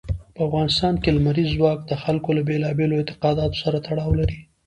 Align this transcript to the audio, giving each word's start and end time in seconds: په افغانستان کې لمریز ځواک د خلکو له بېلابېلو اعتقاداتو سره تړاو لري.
په 0.35 0.41
افغانستان 0.47 0.93
کې 1.01 1.15
لمریز 1.17 1.49
ځواک 1.57 1.79
د 1.85 1.91
خلکو 2.03 2.29
له 2.37 2.41
بېلابېلو 2.49 2.97
اعتقاداتو 2.99 3.61
سره 3.63 3.77
تړاو 3.87 4.11
لري. 4.19 4.39